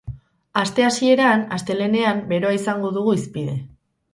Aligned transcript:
Aste 0.61 0.85
hasieran, 0.87 1.45
astelehenean, 1.57 2.25
beroa 2.33 2.57
izango 2.63 2.93
dugu 2.99 3.17
hizpide. 3.19 3.59